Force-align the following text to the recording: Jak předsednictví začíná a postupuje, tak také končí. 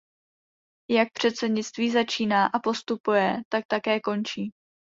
Jak 0.91 1.11
předsednictví 1.13 1.91
začíná 1.91 2.45
a 2.47 2.59
postupuje, 2.59 3.37
tak 3.51 3.63
také 3.69 3.99
končí. 3.99 4.51